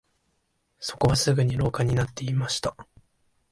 [0.79, 2.75] そこはすぐ廊下になっていました